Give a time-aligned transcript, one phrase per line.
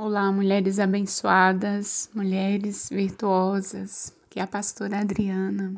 [0.00, 5.74] Olá, mulheres abençoadas, mulheres virtuosas, que é a pastora Adriana.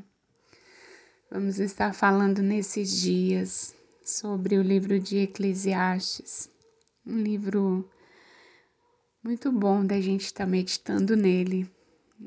[1.30, 3.74] Vamos estar falando nesses dias
[4.04, 6.50] sobre o livro de Eclesiastes,
[7.06, 7.88] um livro
[9.24, 11.66] muito bom da gente estar meditando nele.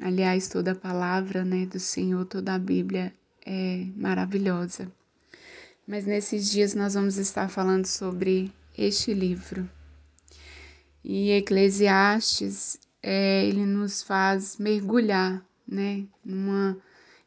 [0.02, 3.14] Aliás, toda a palavra né, do Senhor, toda a Bíblia
[3.46, 4.92] é maravilhosa.
[5.88, 9.70] Mas nesses dias nós vamos estar falando sobre este livro
[11.04, 16.78] e Eclesiastes, é, ele nos faz mergulhar, né, numa,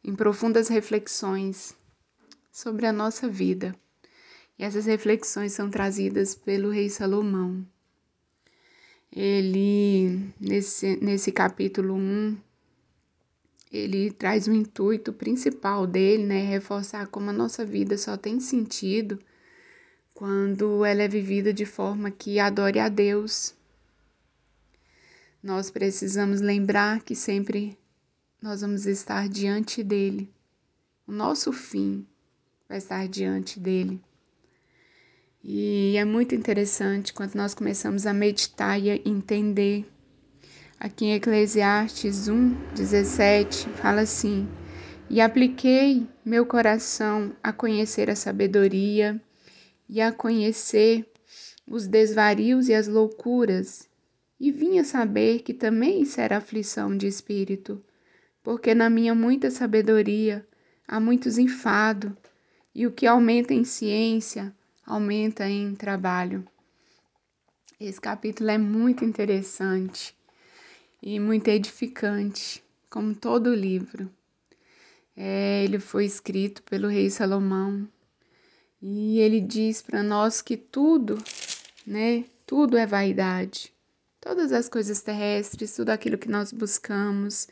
[0.03, 1.75] em profundas reflexões
[2.51, 3.75] sobre a nossa vida.
[4.57, 7.63] E essas reflexões são trazidas pelo rei Salomão.
[9.11, 12.37] Ele, nesse, nesse capítulo 1,
[13.71, 19.19] ele traz o intuito principal dele, né, reforçar como a nossa vida só tem sentido
[20.13, 23.56] quando ela é vivida de forma que adore a Deus
[25.41, 27.77] nós precisamos lembrar que sempre
[28.41, 30.31] nós vamos estar diante dele.
[31.07, 32.05] O nosso fim
[32.67, 34.01] vai estar diante dele.
[35.43, 39.85] E é muito interessante quando nós começamos a meditar e a entender.
[40.79, 44.47] Aqui em Eclesiastes 1, 17, fala assim:
[45.09, 49.21] E apliquei meu coração a conhecer a sabedoria
[49.87, 51.09] e a conhecer
[51.65, 53.87] os desvarios e as loucuras
[54.39, 57.83] e vinha saber que também era aflição de espírito,
[58.43, 60.47] porque na minha muita sabedoria
[60.87, 62.15] há muitos enfado,
[62.73, 66.47] e o que aumenta em ciência aumenta em trabalho.
[67.79, 70.15] Esse capítulo é muito interessante
[71.01, 74.09] e muito edificante, como todo o livro.
[75.15, 77.87] É, ele foi escrito pelo rei Salomão
[78.79, 81.17] e ele diz para nós que tudo,
[81.85, 83.75] né, tudo é vaidade
[84.27, 87.47] todas as coisas terrestres, tudo aquilo que nós buscamos.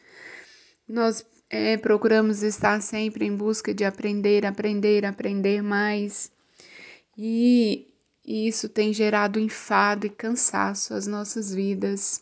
[0.85, 6.29] Nós é, procuramos estar sempre em busca de aprender, aprender, aprender mais.
[7.17, 7.87] E
[8.25, 12.21] isso tem gerado enfado e cansaço às nossas vidas.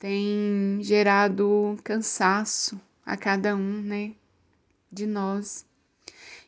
[0.00, 4.14] Tem gerado cansaço a cada um, né,
[4.90, 5.64] de nós.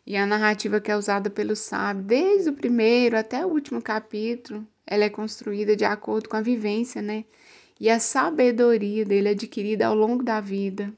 [0.04, 4.66] E a narrativa que é usada pelo sábio, desde o primeiro até o último capítulo,
[4.86, 7.24] ela é construída de acordo com a vivência, né?
[7.80, 10.92] E a sabedoria dele adquirida ao longo da vida.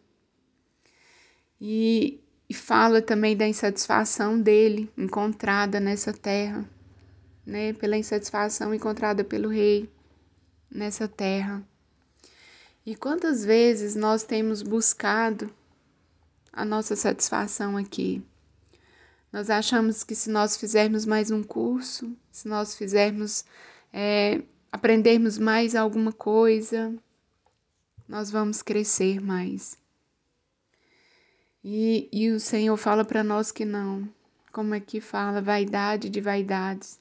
[1.61, 6.69] E, e fala também da insatisfação dele encontrada nessa terra,
[7.45, 7.73] né?
[7.73, 9.89] Pela insatisfação encontrada pelo rei
[10.71, 11.67] nessa terra.
[12.85, 15.53] E quantas vezes nós temos buscado
[16.53, 18.23] a nossa satisfação aqui?
[19.33, 23.45] Nós achamos que se nós fizermos mais um curso, se nós fizermos
[23.93, 26.95] é, aprendermos mais alguma coisa,
[28.09, 29.79] nós vamos crescer mais.
[31.65, 34.09] E, e o Senhor fala para nós que não.
[34.53, 35.43] Como é que fala?
[35.43, 37.01] Vaidade de vaidades.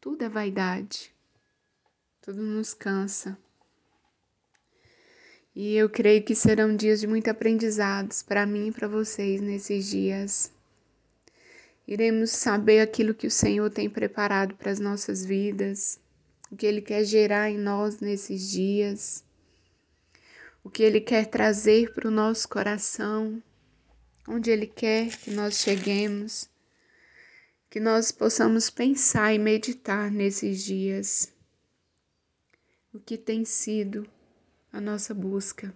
[0.00, 1.12] Tudo é vaidade.
[2.22, 3.36] Tudo nos cansa.
[5.54, 9.88] E eu creio que serão dias de muito aprendizados para mim e para vocês nesses
[9.88, 10.53] dias
[11.86, 16.00] iremos saber aquilo que o Senhor tem preparado para as nossas vidas,
[16.50, 19.24] o que Ele quer gerar em nós nesses dias,
[20.62, 23.42] o que Ele quer trazer para o nosso coração,
[24.26, 26.48] onde Ele quer que nós cheguemos,
[27.68, 31.32] que nós possamos pensar e meditar nesses dias.
[32.92, 34.08] O que tem sido
[34.72, 35.74] a nossa busca,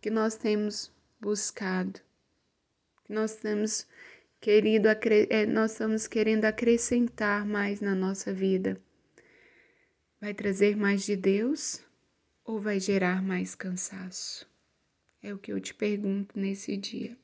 [0.00, 2.00] que nós temos buscado,
[3.04, 3.84] que nós temos
[4.40, 8.80] querido, é, nós estamos querendo acrescentar mais na nossa vida.
[10.20, 11.82] Vai trazer mais de Deus
[12.44, 14.48] ou vai gerar mais cansaço?
[15.22, 17.16] É o que eu te pergunto nesse dia.